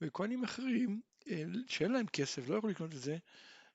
וכהנים 0.02 0.44
אחרים, 0.44 1.02
אה, 1.28 1.44
שאין 1.68 1.92
להם 1.92 2.06
כסף, 2.08 2.50
לא 2.50 2.56
יכולים 2.56 2.76
לקנות 2.76 2.94
את 2.94 3.00
זה, 3.00 3.18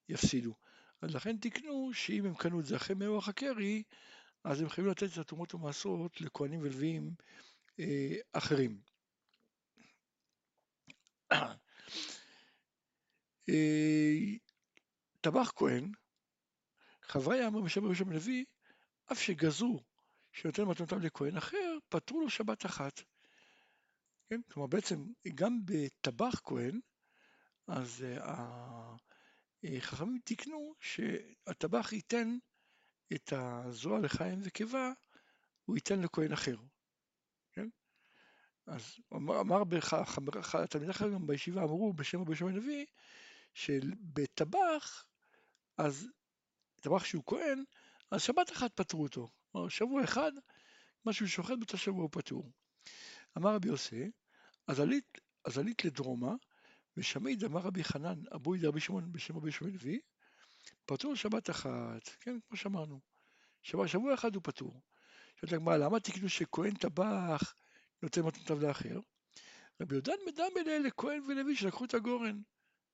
יפסידו. 0.09 0.55
אז 1.03 1.15
לכן 1.15 1.37
תקנו 1.37 1.91
שאם 1.93 2.27
הם 2.27 2.35
קנו 2.35 2.61
את 2.61 2.65
זה 2.65 2.77
אחרי 2.77 2.97
מאורח 2.97 3.29
הקרי, 3.29 3.83
אז 4.45 4.61
הם 4.61 4.69
חייבים 4.69 4.91
לתת 4.91 5.13
את 5.13 5.19
התרומות 5.19 5.55
והמעשרות 5.55 6.21
לכהנים 6.21 6.61
ולוויים 6.63 7.15
אה, 7.81 8.15
אחרים. 8.33 8.81
אה, 13.49 14.17
טבח 15.21 15.53
כהן, 15.57 15.93
חברי 17.03 17.47
אמר 17.47 17.61
בשם 17.61 17.85
ראשון 17.85 18.13
לוי, 18.13 18.45
אף 19.13 19.21
שגזרו 19.21 19.81
שנותן 20.33 20.63
מתנותם 20.63 21.01
לכהן 21.01 21.37
אחר, 21.37 21.79
פטרו 21.89 22.21
לו 22.21 22.31
שבת 22.31 22.67
אחת. 22.67 23.01
כן? 24.31 24.41
כלומר 24.53 24.67
בעצם 24.67 25.07
גם 25.35 25.61
בטבח 25.65 26.41
כהן, 26.45 26.81
אז 27.67 28.05
החכמים 29.63 30.19
תיקנו 30.25 30.75
שהטבח 30.81 31.93
ייתן 31.93 32.39
את 33.15 33.33
הזרוע 33.33 33.99
לחיים 34.01 34.39
וקיבה, 34.43 34.93
הוא 35.65 35.77
ייתן 35.77 36.01
לכהן 36.01 36.33
אחר. 36.33 36.57
כן? 37.53 37.69
אז 38.67 38.97
אמר 39.15 39.63
תלמידי 40.71 40.93
חכמים 40.93 41.27
בישיבה 41.27 41.63
אמרו 41.63 41.93
בשם 41.93 42.21
רבי 42.21 42.37
שמעון 42.37 42.55
הנביא 42.55 42.87
שבטבח, 43.55 45.05
אז 45.79 46.09
טבח 46.81 47.05
שהוא 47.05 47.25
כהן, 47.27 47.65
אז 48.11 48.23
שבת 48.23 48.53
אחת 48.53 48.73
פטרו 48.75 49.03
אותו. 49.03 49.29
כלומר 49.53 49.69
שבוע 49.69 50.05
אחד, 50.05 50.33
מה 51.05 51.13
שהוא 51.13 51.29
שוחט 51.29 51.59
באותו 51.59 51.79
שבוע 51.79 52.03
הוא 52.03 52.11
פטור. 52.13 52.53
אמר 53.39 53.55
רבי 53.55 53.69
יוסי, 53.69 54.11
אז 54.69 54.81
עלית, 55.59 55.85
לדרומה, 55.85 56.35
ושמיד 56.97 57.45
אמר 57.45 57.61
רבי 57.61 57.85
חנן, 57.85 58.19
אבוי 58.35 58.59
דרבי 58.59 58.81
שמעון 58.81 59.13
בשם 59.13 59.37
רבי 59.37 59.53
שמעון 59.53 59.75
לוי, 59.75 60.01
פטור 60.85 61.15
שבת 61.15 61.51
אחת, 61.51 62.09
כן, 62.21 62.39
כמו 62.49 62.57
שאמרנו. 62.57 63.01
שבוע, 63.63 63.89
שבוע 63.89 64.15
אחד 64.15 64.35
הוא 64.35 64.43
פטור. 64.45 64.81
שואלת 65.37 65.53
הגמרא, 65.53 65.77
למה 65.77 66.01
תקנו 66.01 66.29
שכהן 66.29 66.75
טבח 66.75 67.55
נותן 68.03 68.23
מתנותיו 68.23 68.61
לאחר? 68.61 69.01
רבי 69.81 69.95
יהודן 69.95 70.13
מדמה 70.27 70.63
לאלה 70.67 70.91
כהן 70.91 71.23
ולוי 71.23 71.57
שלקחו 71.57 71.85
את 71.85 71.95
הגורן, 71.95 72.43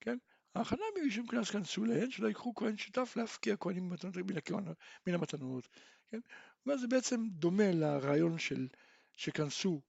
כן? 0.00 0.18
ההכנה 0.54 0.82
משום 1.06 1.26
קנס 1.26 1.50
כנסו 1.50 1.84
להן, 1.84 2.10
שלא 2.10 2.28
ייקחו 2.28 2.54
כהן 2.54 2.76
שותף 2.76 3.12
להפקיע 3.16 3.56
כהנים 3.56 3.92
מן 5.06 5.14
המתנות, 5.14 5.68
כן? 6.10 6.20
וזה 6.66 6.86
בעצם 6.86 7.28
דומה 7.28 7.72
לרעיון 7.72 8.38
של 8.38 8.68
שכנסו 9.16 9.82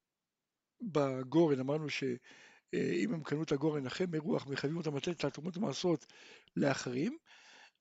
בגורן, 0.81 1.59
אמרנו 1.59 1.89
שאם 1.89 3.13
הם 3.13 3.23
קנו 3.23 3.43
את 3.43 3.51
הגורן 3.51 3.85
אחרי 3.85 4.07
מרוח, 4.07 4.47
מחייבים 4.47 4.77
אותם 4.77 4.97
לתת 4.97 5.09
את 5.09 5.23
התרומות 5.23 5.57
המעשרות 5.57 6.05
לאחרים, 6.55 7.17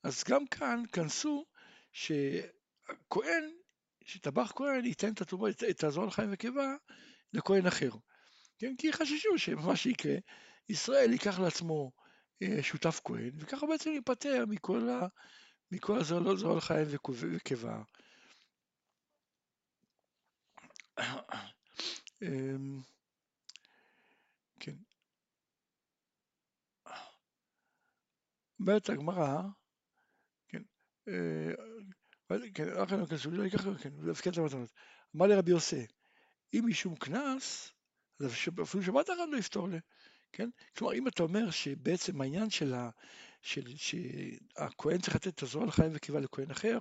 אז 0.03 0.25
גם 0.29 0.47
כאן 0.47 0.83
כנסו 0.93 1.45
שכהן, 1.93 3.45
שטבח 4.05 4.53
כהן 4.57 4.85
ייתן 4.85 5.13
את 5.13 5.21
התרומות, 5.21 5.65
את 5.71 5.85
הזרוע 5.85 6.07
לחיים 6.07 6.29
וקיבה 6.33 6.75
לכהן 7.33 7.67
אחר. 7.67 7.91
כן? 8.59 8.75
כי 8.79 8.93
חששו 8.93 9.39
שמה 9.39 9.77
שיקרה, 9.77 10.15
ישראל 10.69 11.13
ייקח 11.13 11.39
לעצמו 11.39 11.93
אה, 12.43 12.63
שותף 12.63 13.01
כהן, 13.05 13.31
וככה 13.39 13.67
בעצם 13.67 13.91
ייפטר 13.91 14.45
מכל, 14.49 14.89
ה, 14.89 15.07
מכל 15.71 15.99
הזרוע 15.99 16.57
לחיים 16.57 16.87
וקיבה. 16.91 17.83
אמ, 22.23 22.81
כן. 24.61 24.75
אומרת 28.61 28.89
הגמרא, 28.89 29.43
כן, 30.49 30.63
אה, 31.09 31.53
כן, 32.55 33.07
כנסו, 33.07 33.31
לא 33.31 33.43
ייקח, 33.43 33.65
כן, 33.83 33.91
להפקיע 34.03 34.33
את 34.33 34.39
המתנות. 34.39 34.71
אמר 35.17 35.27
לרבי 35.27 35.51
יוסי, 35.51 35.87
אם 36.55 36.65
משום 36.69 36.97
קנס, 36.97 37.73
אז 38.21 38.33
אפילו 38.63 38.83
שבת 38.83 39.11
אחת 39.11 39.29
לא 39.33 39.37
יפתור 39.37 39.69
לי, 39.69 39.79
כן? 40.33 40.51
כלומר, 40.77 40.95
אם 40.95 41.09
אתה 41.09 41.23
אומר 41.23 41.51
שבעצם 41.51 42.21
העניין 42.21 42.51
של 42.51 42.75
ה... 42.75 42.91
של, 43.43 43.77
שהכהן 43.77 44.99
צריך 44.99 45.17
לתת 45.17 45.29
את 45.29 45.43
הזרוע 45.43 45.67
לחיים 45.67 45.91
וקיבה 45.95 46.21
לכהן 46.21 46.51
אחר, 46.51 46.79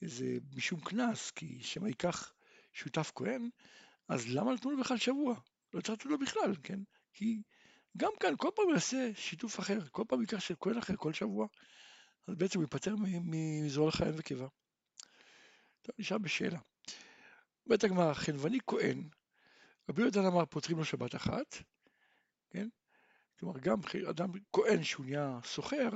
זה 0.00 0.38
משום 0.56 0.80
קנס, 0.80 1.30
כי 1.30 1.62
שמא 1.62 1.88
ייקח 1.88 2.32
שותף 2.72 3.12
כהן, 3.14 3.48
אז 4.10 4.28
למה 4.28 4.54
נתנו 4.54 4.70
לו 4.70 4.80
בכלל 4.80 4.96
שבוע? 4.96 5.34
לא 5.74 5.80
צריך 5.80 5.98
לתת 5.98 6.04
לו 6.04 6.18
בכלל, 6.18 6.54
כן? 6.62 6.80
כי 7.14 7.42
גם 7.96 8.10
כאן 8.20 8.34
כל 8.36 8.48
פעם 8.54 8.70
יעשה 8.74 9.10
שיתוף 9.14 9.60
אחר, 9.60 9.78
כל 9.90 10.04
פעם 10.08 10.20
ייקח 10.20 10.40
של 10.40 10.54
כהן 10.60 10.78
אחר 10.78 10.96
כל 10.96 11.12
שבוע, 11.12 11.46
אז 12.28 12.34
בעצם 12.34 12.58
הוא 12.58 12.64
ייפטר 12.64 12.94
מזרוע 13.24 13.88
לחיים 13.88 14.14
וקיבה. 14.16 14.46
טוב, 15.82 15.94
נשאר 15.98 16.18
בשאלה. 16.18 16.58
בית 17.66 17.84
הגמרא, 17.84 18.14
חנווני 18.14 18.58
כהן, 18.66 19.08
רבי 19.88 20.02
יהודה 20.02 20.28
אמר 20.28 20.46
פותרים 20.46 20.78
לו 20.78 20.84
שבת 20.84 21.14
אחת, 21.14 21.56
כן? 22.50 22.68
כלומר 23.38 23.58
גם 23.58 23.78
אדם 24.10 24.28
כהן 24.52 24.82
שהוא 24.82 25.06
נהיה 25.06 25.38
סוחר, 25.44 25.88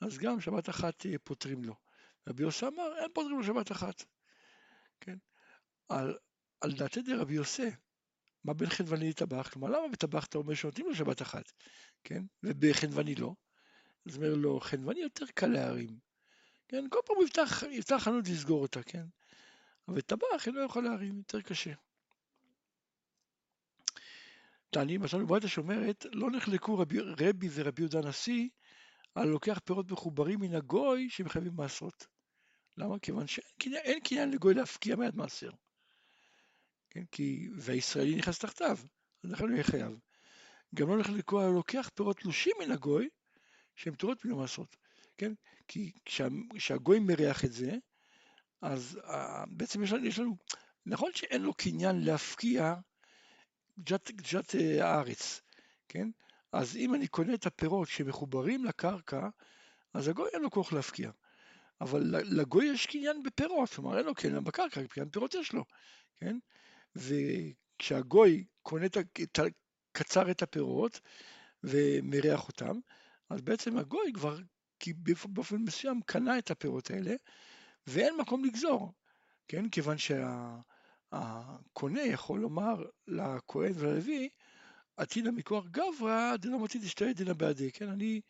אז 0.00 0.18
גם 0.18 0.40
שבת 0.40 0.68
אחת 0.68 1.06
אה, 1.06 1.18
פותרים 1.24 1.64
לו. 1.64 1.74
רבי 2.28 2.42
יוסי 2.42 2.66
אמר 2.66 2.98
אין 2.98 3.12
פותרים 3.14 3.38
לו 3.38 3.44
שבת 3.44 3.72
אחת, 3.72 4.04
כן? 5.00 5.16
על 6.60 6.72
דעתי 6.72 7.02
דרבי 7.02 7.34
יוסי, 7.34 7.70
מה 8.44 8.54
בין 8.54 8.68
חנווני 8.68 9.08
לטבח? 9.08 9.48
כלומר 9.48 9.68
למה 9.68 9.88
בטבח 9.92 10.26
אתה 10.26 10.38
אומר 10.38 10.54
שנותנים 10.54 10.86
לו 10.86 10.94
שבת 10.94 11.22
אחת, 11.22 11.52
כן? 12.04 12.22
ובחנווני 12.42 13.14
לא? 13.14 13.34
אז 14.06 14.16
אומר 14.16 14.34
לו 14.34 14.60
חנווני 14.60 15.00
יותר 15.00 15.26
קל 15.34 15.46
להרים, 15.46 15.98
כן? 16.68 16.84
כל 16.90 16.98
פעם 17.06 17.16
הוא 17.16 17.24
יפתח, 17.24 17.62
יפתח 17.70 17.96
חנות 17.98 18.28
לסגור 18.28 18.62
אותה, 18.62 18.82
כן? 18.82 19.04
אבל 19.88 20.00
טבח 20.00 20.46
היא 20.46 20.54
לא 20.54 20.60
יכולה 20.60 20.90
להרים, 20.90 21.16
יותר 21.18 21.40
קשה. 21.40 21.72
תעניים 24.70 25.02
מצאנו 25.02 25.26
ברייתא 25.26 25.46
שאומרת 25.46 26.06
לא 26.12 26.30
נחלקו 26.30 26.78
רבי, 26.78 27.00
רבי 27.00 27.48
ורבי 27.52 27.82
יהודה 27.82 27.98
הנשיא 27.98 28.48
על 29.14 29.28
לוקח 29.28 29.60
פירות 29.64 29.90
מחוברים 29.90 30.40
מן 30.40 30.54
הגוי 30.54 31.10
שמחייבים 31.10 31.52
מעשרות. 31.56 32.06
למה? 32.76 32.98
כיוון 32.98 33.26
שאין 33.26 34.00
קניין 34.00 34.30
לגוי 34.30 34.54
להפקיע 34.54 34.96
מיד 34.96 35.16
מעשר. 35.16 35.50
כן? 36.98 37.04
כי, 37.10 37.48
והישראלי 37.56 38.16
נכנס 38.16 38.38
תחתיו, 38.38 38.78
לכן 39.24 39.44
הוא 39.44 39.52
יהיה 39.52 39.64
חייב. 39.64 39.98
גם 40.74 40.88
לא 40.88 40.98
נחלקו 40.98 41.40
על 41.40 41.50
לוקח 41.50 41.90
פירות 41.94 42.16
תלושים 42.16 42.52
מן 42.60 42.70
הגוי 42.70 43.08
שהן 43.76 43.94
פטורות 43.94 44.24
מן 44.24 44.32
המעשרות. 44.32 44.76
כן? 45.18 45.32
כי 45.68 45.92
כשה, 46.04 46.28
כשהגוי 46.54 46.98
מריח 46.98 47.44
את 47.44 47.52
זה, 47.52 47.72
אז 48.62 49.00
uh, 49.04 49.10
בעצם 49.48 49.82
יש 49.82 49.92
לנו, 49.92 50.06
יש 50.06 50.18
לנו, 50.18 50.36
נכון 50.86 51.10
שאין 51.14 51.42
לו 51.42 51.54
קניין 51.54 52.04
להפקיע 52.04 52.74
קדושת 53.84 54.54
אה, 54.54 54.88
הארץ, 54.88 55.40
כן? 55.88 56.08
אז 56.52 56.76
אם 56.76 56.94
אני 56.94 57.08
קונה 57.08 57.34
את 57.34 57.46
הפירות 57.46 57.88
שמחוברים 57.88 58.64
לקרקע, 58.64 59.28
אז 59.94 60.08
הגוי 60.08 60.28
אין 60.32 60.42
לו 60.42 60.50
כוח 60.50 60.72
להפקיע. 60.72 61.10
אבל 61.80 62.00
לגוי 62.10 62.66
יש 62.66 62.86
קניין 62.86 63.22
בפירות, 63.22 63.70
כלומר 63.70 63.98
אין 63.98 64.06
לו 64.06 64.14
קניין 64.14 64.44
בקרקע, 64.44 64.86
קניין 64.86 65.08
פירות 65.08 65.34
יש 65.34 65.52
לו, 65.52 65.64
כן? 66.20 66.38
וכשהגוי 66.98 68.44
קונה 68.62 68.86
את, 68.86 68.96
קצר 69.92 70.30
את 70.30 70.42
הפירות 70.42 71.00
ומריח 71.62 72.48
אותם, 72.48 72.78
אז 73.30 73.40
בעצם 73.40 73.78
הגוי 73.78 74.12
כבר 74.14 74.38
באופן 75.26 75.56
מסוים 75.56 76.00
קנה 76.06 76.38
את 76.38 76.50
הפירות 76.50 76.90
האלה, 76.90 77.14
ואין 77.86 78.16
מקום 78.16 78.44
לגזור, 78.44 78.92
כן? 79.48 79.68
כיוון 79.68 79.98
שה... 79.98 80.56
הקונה 81.12 82.02
יכול 82.02 82.40
לומר 82.40 82.84
לכהן 83.06 83.72
וללוי, 83.74 84.28
עתידא 84.96 85.30
מכוח 85.30 85.66
גברא 85.66 86.36
דלא 86.36 86.58
מצאתי 86.58 86.88
שתי 86.88 87.12
דינא 87.12 87.32
בעדי, 87.32 87.72
כן, 87.72 87.88
אני 87.88 88.20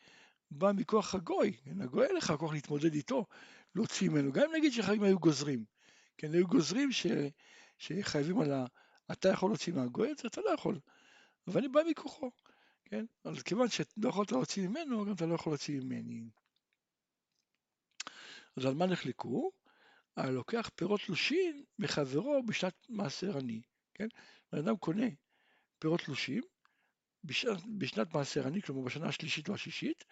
בא 0.50 0.72
מכוח 0.72 1.14
הגוי, 1.14 1.52
כן? 1.64 1.80
הגוי 1.80 2.06
אין 2.06 2.16
לך 2.16 2.32
כוח 2.38 2.52
להתמודד 2.52 2.94
איתו, 2.94 3.26
להוציא 3.74 4.08
ממנו, 4.08 4.32
גם 4.32 4.42
אם 4.42 4.56
נגיד 4.56 4.72
שחייבים 4.72 5.02
היו 5.02 5.18
גוזרים, 5.18 5.64
כן, 6.18 6.34
היו 6.34 6.46
גוזרים 6.46 6.92
ש, 6.92 7.06
שחייבים 7.78 8.40
על 8.40 8.52
ה... 8.52 8.64
אתה 9.12 9.28
יכול 9.28 9.50
להוציא 9.50 9.72
מהגוי, 9.72 10.12
את 10.12 10.18
זה 10.18 10.28
אתה 10.28 10.40
לא 10.40 10.50
יכול, 10.50 10.80
אבל 11.46 11.58
אני 11.58 11.68
בא 11.68 11.80
מכוחו, 11.90 12.30
כן, 12.84 13.04
אז 13.24 13.42
כיוון 13.42 13.68
שלא 13.68 14.08
יכולת 14.08 14.32
להוציא 14.32 14.68
ממנו, 14.68 15.04
גם 15.04 15.12
אתה 15.12 15.26
לא 15.26 15.34
יכול 15.34 15.52
להוציא 15.52 15.80
ממני. 15.80 16.30
אז 18.56 18.64
על 18.64 18.74
מה 18.74 18.86
נחלקו? 18.86 19.50
על 20.16 20.30
לוקח 20.30 20.70
פירות 20.74 21.00
תלושים 21.06 21.64
מחברו 21.78 22.42
בשנת 22.42 22.74
מעשר 22.88 23.38
עני, 23.38 23.62
כן? 23.94 24.08
בן 24.52 24.58
אדם 24.58 24.76
קונה 24.76 25.06
פירות 25.78 26.00
תלושים 26.00 26.42
בשנת, 27.24 27.58
בשנת 27.78 28.14
מעשר 28.14 28.46
עני, 28.46 28.62
כלומר 28.62 28.82
בשנה 28.82 29.08
השלישית 29.08 29.48
או 29.48 29.54
השישית, 29.54 30.04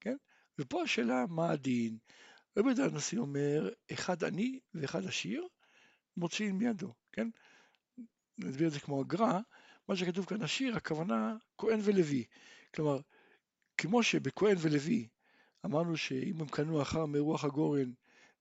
כן? 0.00 0.16
ופה 0.58 0.82
השאלה 0.82 1.24
מה 1.28 1.50
הדין. 1.50 1.98
רבי 2.58 2.68
יהודה 2.68 2.84
הנשיא 2.84 3.18
אומר, 3.18 3.70
אחד 3.92 4.24
עני 4.24 4.60
ואחד 4.74 5.04
עשיר, 5.04 5.46
מוציאים 6.16 6.58
מידו, 6.58 6.94
כן? 7.12 7.28
נסביר 8.38 8.68
את 8.68 8.72
זה 8.72 8.80
כמו 8.80 9.00
הגר"א, 9.00 9.40
מה 9.88 9.96
שכתוב 9.96 10.24
כאן 10.24 10.42
עשיר, 10.42 10.76
הכוונה 10.76 11.36
כהן 11.58 11.80
ולוי. 11.82 12.24
כלומר, 12.74 13.00
כמו 13.78 14.02
שבכהן 14.02 14.56
ולוי 14.60 15.08
אמרנו 15.66 15.96
שאם 15.96 16.40
הם 16.40 16.48
קנו 16.48 16.82
אחר 16.82 17.06
מרוח 17.06 17.44
הגורן, 17.44 17.92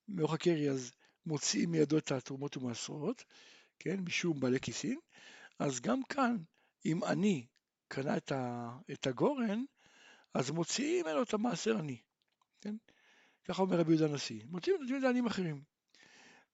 מרוח 0.08 0.34
הקרי, 0.34 0.70
אז 0.70 0.92
מוציאים 1.26 1.72
מידו 1.72 1.98
את 1.98 2.12
התרומות 2.12 2.58
ומעשרות, 2.58 3.24
כן, 3.80 4.00
משום 4.00 4.40
בעלי 4.40 4.60
כיסין, 4.60 5.00
אז 5.60 5.82
גם 5.82 6.04
כאן, 6.04 6.38
אם 6.86 7.04
אני 7.04 7.48
קנה 7.88 8.18
את, 8.18 8.32
ה, 8.32 8.72
את 8.92 9.08
הגורן, 9.08 9.64
אז 10.34 10.52
מוציאים 10.52 11.06
ממנו 11.06 11.24
את 11.24 11.34
המעשר 11.34 11.78
עני, 11.78 12.02
כן? 12.62 12.76
ככה 13.44 13.62
אומר 13.62 13.80
רבי 13.80 13.92
יהודה 13.92 14.06
הנשיא, 14.06 14.42
מוציאים 14.46 14.82
את 14.82 14.88
זה 14.88 15.00
לעניים 15.00 15.26
אחרים. 15.26 15.64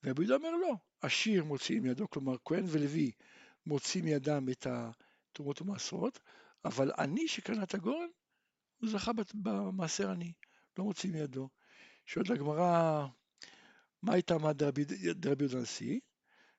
ורבי 0.04 0.22
יהודה 0.22 0.36
אומר 0.36 0.58
לא, 0.58 0.76
עשיר 1.02 1.44
מוציא 1.44 1.80
מידו, 1.80 2.10
כלומר 2.10 2.36
כהן 2.46 2.66
ולוי 2.68 3.12
מוציא 3.66 4.04
מידם 4.04 4.46
את 4.52 4.68
התרומות 4.70 5.62
ומעשרות, 5.62 6.20
אבל 6.66 6.92
עני 6.98 7.28
שקנה 7.28 7.64
את 7.64 7.74
הגורן, 7.74 8.08
הוא 8.78 8.90
זכה 8.90 9.12
במעשר 9.34 10.10
עני, 10.10 10.34
לא 10.78 10.84
מוציא 10.84 11.12
מידו. 11.12 11.50
שואלת 12.06 12.30
הגמרא, 12.30 13.08
מה 14.04 14.14
הייתה 14.14 14.38
מה 14.38 14.54
דרבי 14.54 14.84
יהודה 15.00 15.58
הנשיא? 15.58 16.00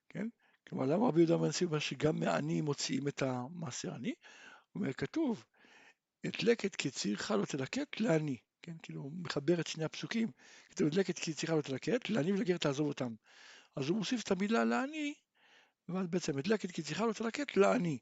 כן? 0.08 0.28
כלומר, 0.68 0.86
למה 0.86 1.08
רבי 1.08 1.20
יהודה 1.20 1.34
הנשיא 1.34 1.66
אומר 1.66 1.78
שגם 1.78 2.20
מעני 2.20 2.60
מוציאים 2.60 3.08
את 3.08 3.22
המעשר 3.22 3.94
עני? 3.94 4.14
הוא 4.72 4.82
אומר, 4.82 4.92
כתוב, 4.92 5.44
את 6.26 6.42
לקט 6.42 6.86
צריכה 6.86 7.36
לא 7.36 7.44
תלקט 7.44 8.00
לעני. 8.00 8.36
כן, 8.66 8.76
כאילו, 8.82 9.10
מחבר 9.22 9.60
את 9.60 9.66
שני 9.66 9.84
הפסוקים. 9.84 10.30
כתוב, 10.70 10.88
לקט 10.92 11.18
כי 11.18 11.34
צריכה 11.34 11.54
לא 11.54 11.62
תלקט, 11.62 12.08
לעני 12.08 12.32
ולגר 12.32 12.56
תעזוב 12.56 12.88
אותם. 12.88 13.14
אז 13.76 13.88
הוא 13.88 13.98
מוסיף 13.98 14.22
את 14.22 14.30
המילה 14.30 14.64
לעני, 14.64 15.14
ואז 15.88 16.06
בעצם 16.06 16.38
לקט 16.38 16.70
כי 16.70 16.82
צריכה 16.82 17.06
לא 17.06 17.12
תלקט 17.12 17.56
לעני. 17.56 17.98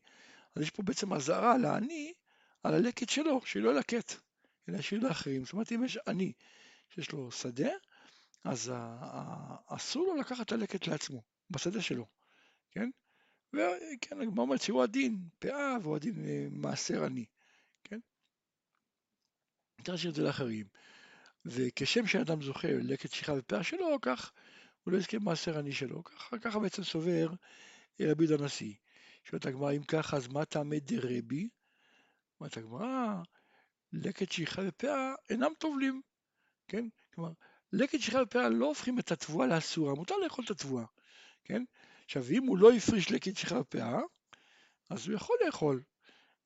אז 0.55 0.63
יש 0.63 0.71
פה 0.71 0.83
בעצם 0.83 1.13
אזהרה 1.13 1.59
לעני 1.59 2.13
על 2.63 2.75
הלקט 2.75 3.09
שלו, 3.09 3.41
שלא 3.45 3.71
ילקט, 3.71 4.15
אלא 4.69 4.79
ישאיר 4.79 5.01
לאחרים. 5.09 5.45
זאת 5.45 5.53
אומרת, 5.53 5.73
אם 5.73 5.85
יש 5.85 5.99
עני 6.09 6.33
שיש 6.89 7.13
לו 7.13 7.31
שדה, 7.31 7.71
אז 8.45 8.73
אסור 9.67 10.07
לו 10.07 10.17
לקחת 10.17 10.47
את 10.47 10.53
הלקט 10.53 10.87
לעצמו, 10.87 11.23
בשדה 11.51 11.83
שלו, 11.83 12.07
כן? 12.71 12.91
וכן, 13.53 14.21
הגמרא 14.21 14.43
אומרת 14.43 14.63
שהוא 14.63 14.83
הדין 14.83 15.19
פאה 15.39 15.77
והוא 15.83 15.97
הדין 15.97 16.25
אה, 16.25 16.47
מעשר 16.51 17.05
עני, 17.05 17.25
כן? 17.85 18.01
צריך 19.85 19.95
להשאיר 19.95 20.11
את 20.11 20.15
זה 20.15 20.23
לאחרים. 20.23 20.67
וכשם 21.45 22.07
שאדם 22.07 22.43
זוכה 22.43 22.69
לקט 22.69 23.13
שכחה 23.13 23.33
ופאה 23.39 23.63
שלו, 23.63 23.99
כך 24.03 24.33
הוא 24.85 24.93
לא 24.93 24.99
יזכה 24.99 25.19
במעשר 25.19 25.59
עני 25.59 25.73
שלו. 25.73 26.05
ככה, 26.05 26.39
ככה 26.39 26.59
בעצם 26.59 26.85
סובר 26.85 27.29
רבי 28.01 28.25
יהודה 28.25 28.43
הנשיא. 28.43 28.75
שואלת 29.25 29.47
הגמרא, 29.47 29.73
אם 29.73 29.83
ככה, 29.83 30.17
אז 30.17 30.29
מה 30.29 30.45
טעמי 30.45 30.81
דרבי? 30.81 31.49
אומרת 32.41 32.57
הגמרא, 32.57 33.23
לקט 33.93 34.33
שכחה 34.33 34.63
ופאה 34.67 35.15
אינם 35.31 35.51
טובלים, 35.59 36.03
כן? 36.69 36.89
כלומר, 37.15 37.33
לקט 37.73 38.01
שכחה 38.01 38.23
ופאה 38.23 38.49
לא 38.49 38.67
הופכים 38.67 38.99
את 38.99 39.13
התבואה 39.13 39.47
לאסורה, 39.47 39.95
מותר 39.95 40.17
לאכול 40.17 40.45
את 40.45 40.51
התבואה, 40.51 40.85
כן? 41.45 41.65
עכשיו, 42.05 42.25
אם 42.31 42.47
הוא 42.47 42.59
לא 42.59 42.73
הפריש 42.73 43.11
לקט 43.11 43.37
שכחה 43.37 43.61
ופאה, 43.61 44.01
אז 44.91 45.07
הוא 45.07 45.15
יכול 45.15 45.37
לאכול, 45.47 45.83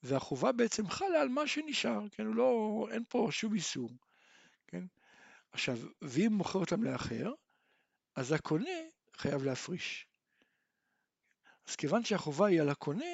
והחובה 0.02 0.52
בעצם 0.52 0.88
חלה 0.88 1.20
על 1.20 1.28
מה 1.28 1.46
שנשאר, 1.46 2.08
כן? 2.12 2.26
הוא 2.26 2.34
לא, 2.34 2.86
אין 2.90 3.04
פה 3.08 3.28
שום 3.30 3.54
איסור, 3.54 3.90
כן? 4.66 4.84
עכשיו, 5.52 5.78
ואם 6.02 6.32
מוכר 6.32 6.58
אותם 6.58 6.82
לאחר, 6.82 7.32
אז 8.16 8.32
הקונה 8.32 8.70
חייב 9.16 9.42
להפריש. 9.42 10.06
אז 11.68 11.76
כיוון 11.76 12.04
שהחובה 12.04 12.46
היא 12.46 12.60
על 12.60 12.68
הקונה, 12.68 13.04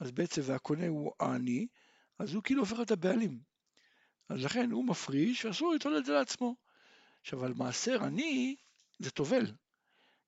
אז 0.00 0.10
בעצם, 0.10 0.42
והקונה 0.44 0.86
הוא 0.86 1.12
העני, 1.20 1.66
אז 2.18 2.34
הוא 2.34 2.42
כאילו 2.42 2.60
הופך 2.60 2.72
להיות 2.72 2.90
הבעלים. 2.90 3.40
אז 4.28 4.44
לכן 4.44 4.70
הוא 4.70 4.84
מפריש, 4.84 5.44
ואסור 5.44 5.72
ליטול 5.72 5.98
את 5.98 6.04
זה 6.04 6.12
לעצמו. 6.12 6.56
עכשיו, 7.20 7.44
על 7.44 7.54
מעשר 7.54 8.04
עני 8.04 8.56
זה 8.98 9.10
טובל, 9.10 9.52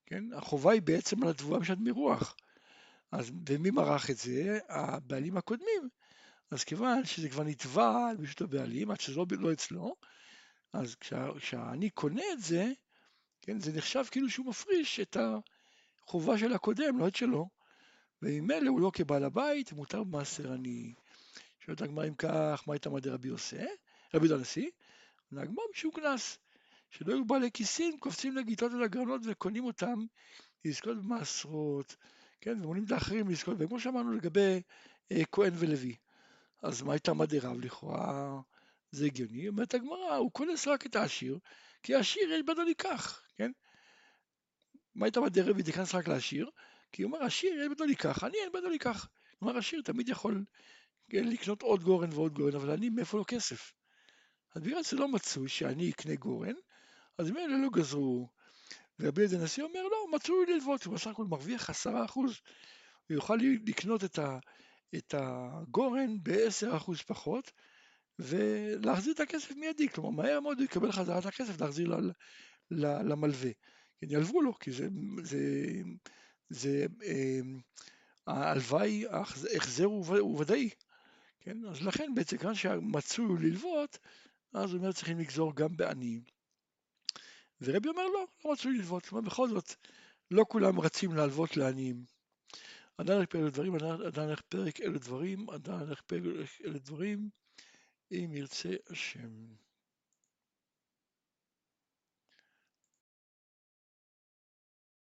כן? 0.06 0.32
החובה 0.32 0.72
היא 0.72 0.82
בעצם 0.82 1.22
על 1.22 1.28
התבואה 1.28 1.60
משנת 1.60 1.78
מרוח. 1.80 2.36
אז 3.12 3.30
ומי 3.48 3.70
מרח 3.70 4.10
את 4.10 4.16
זה? 4.16 4.58
הבעלים 4.68 5.36
הקודמים. 5.36 5.88
אז 6.50 6.64
כיוון 6.64 7.04
שזה 7.04 7.28
כבר 7.28 7.44
נתבע 7.44 8.08
על 8.10 8.26
פשוט 8.26 8.40
הבעלים, 8.40 8.90
עד 8.90 9.00
שזה 9.00 9.16
לא, 9.16 9.26
לא 9.38 9.52
אצלו, 9.52 9.94
אז 10.72 10.96
כשאני 11.38 11.90
קונה 11.90 12.22
את 12.32 12.42
זה, 12.42 12.72
כן, 13.42 13.60
זה 13.60 13.72
נחשב 13.72 14.04
כאילו 14.10 14.30
שהוא 14.30 14.46
מפריש 14.46 15.00
את 15.00 15.16
החובה 16.06 16.38
של 16.38 16.52
הקודם, 16.52 16.98
לא 16.98 17.08
את 17.08 17.16
שלו. 17.16 17.48
וממילא 18.22 18.70
הוא 18.70 18.80
לא 18.80 18.90
כבעל 18.94 19.24
הבית, 19.24 19.72
מותר 19.72 20.04
במעשר 20.04 20.52
עני. 20.52 20.94
שואלת 21.60 21.82
הגמרא 21.82 22.08
אם 22.08 22.14
כך, 22.14 22.64
מה 22.66 22.74
הייתה 22.74 22.90
מדי 22.90 23.10
רבי 23.10 23.28
עושה? 23.28 23.64
רבי 24.14 24.26
יהודה 24.26 24.34
הנשיא? 24.34 24.70
הגמרא 25.32 25.64
משום 25.74 25.90
קנס. 25.90 26.38
שלא 26.90 27.14
היו 27.14 27.24
בעלי 27.24 27.50
כיסים, 27.54 27.98
קופצים 27.98 28.36
לגיטות 28.36 28.72
ולגרנות 28.72 29.20
וקונים 29.24 29.64
אותם 29.64 30.04
לזכות 30.64 30.96
במעשרות, 30.96 31.96
כן, 32.42 32.64
ומונים 32.64 32.84
את 32.84 32.92
האחרים 32.92 33.28
לזכות, 33.28 33.56
וכמו 33.58 33.80
שאמרנו 33.80 34.12
לגבי 34.12 34.62
אה, 35.12 35.22
כהן 35.32 35.52
ולוי. 35.56 35.96
אז 36.62 36.82
מה 36.82 36.92
הייתה 36.92 37.12
רב 37.42 37.60
לכאורה? 37.60 38.40
זה 38.90 39.06
הגיוני, 39.06 39.48
אומרת 39.48 39.74
הגמרא, 39.74 40.16
הוא 40.16 40.30
כונס 40.32 40.68
רק 40.68 40.86
את 40.86 40.96
העשיר, 40.96 41.38
כי 41.82 41.94
העשיר 41.94 42.32
יש 42.32 42.42
בדו 42.42 42.64
ניקח, 42.64 43.22
כן? 43.36 43.50
מה 44.94 45.06
הייתה 45.06 45.20
מדי 45.20 45.40
רבי 45.40 45.62
תיכנס 45.62 45.94
רק 45.94 46.08
לעשיר? 46.08 46.50
כי 46.92 47.02
הוא 47.02 47.12
אומר, 47.12 47.24
עשיר 47.24 47.60
יש 47.60 47.68
בדו 47.68 47.84
ניקח, 47.84 48.24
אני 48.24 48.36
אין 48.44 48.52
בדו 48.52 48.68
ניקח. 48.68 49.08
כלומר, 49.38 49.58
עשיר 49.58 49.82
תמיד 49.82 50.08
יכול 50.08 50.44
כן, 51.10 51.28
לקנות 51.28 51.62
עוד 51.62 51.82
גורן 51.82 52.12
ועוד 52.12 52.32
גורן, 52.34 52.54
אבל 52.54 52.70
אני, 52.70 52.88
מאיפה 52.88 53.18
לו 53.18 53.24
כסף? 53.26 53.72
אז 54.54 54.62
בגלל 54.62 54.82
שזה 54.82 54.96
לא 54.96 55.08
מצוי 55.08 55.48
שאני 55.48 55.90
אקנה 55.90 56.14
גורן, 56.14 56.54
אז 57.18 57.30
מילא 57.30 57.62
לא 57.62 57.68
גזרו. 57.72 58.28
ורבי 58.98 59.22
ידי 59.22 59.36
נשיא 59.38 59.62
אומר, 59.62 59.82
לא, 59.82 60.16
מצוי 60.16 60.46
ללוות, 60.48 60.84
הוא 60.84 60.94
בסך 60.94 61.06
הכל 61.06 61.24
מרוויח 61.24 61.70
עשרה 61.70 62.04
אחוז, 62.04 62.32
הוא 63.08 63.14
יוכל 63.14 63.38
לקנות 63.66 64.04
את, 64.04 64.18
ה, 64.18 64.38
את 64.94 65.14
הגורן 65.18 66.22
בעשר 66.22 66.76
אחוז 66.76 67.02
פחות, 67.02 67.52
ולהחזיר 68.18 69.14
את 69.14 69.20
הכסף 69.20 69.50
מיידי, 69.56 69.88
כלומר 69.88 70.10
מהר 70.10 70.40
מאוד 70.40 70.58
הוא 70.58 70.64
יקבל 70.64 70.92
חזרה 70.92 71.18
את 71.18 71.26
הכסף 71.26 71.60
להחזיר 71.60 71.88
ל, 71.88 72.10
ל, 72.70 72.86
למלווה. 72.86 73.50
כן, 73.98 74.06
ילוו 74.10 74.42
לו, 74.42 74.58
כי 74.58 74.72
זה, 74.72 74.88
זה, 75.22 75.40
זה 76.48 76.86
אה, 77.04 77.40
ההלוואי, 78.26 79.04
ההחזר 79.08 79.84
הוא 79.84 80.40
ודאי. 80.40 80.70
כן? 81.40 81.64
אז 81.70 81.82
לכן 81.82 82.14
בעצם 82.14 82.36
כאן 82.36 82.54
שהמצוי 82.54 83.24
הוא 83.24 83.38
ללוות, 83.38 83.98
אז 84.54 84.72
הוא 84.72 84.78
אומר 84.78 84.92
צריכים 84.92 85.18
לגזור 85.18 85.56
גם 85.56 85.76
בעניים. 85.76 86.22
ורבי 87.64 87.88
אומר 87.88 88.06
לא, 88.06 88.26
לא 88.44 88.52
מצוי 88.52 88.76
ללוות, 88.76 89.06
כלומר 89.06 89.30
בכל 89.30 89.48
זאת 89.48 89.74
לא 90.30 90.44
כולם 90.48 90.80
רצים 90.80 91.14
להלוות 91.14 91.56
לעניים. 91.56 92.04
עדיין 92.98 93.16
הולך 93.16 93.28
פרק 93.28 93.52
דברים, 93.52 93.74
עדיין 93.74 94.28
הולך 94.28 94.40
פרק 94.48 94.80
דברים, 94.80 95.50
עדיין 95.50 95.80
הולך 95.80 96.00
פרק 96.00 96.46
דברים, 96.66 97.28
אם 98.12 98.30
ירצה 98.34 98.70
השם. 98.90 99.30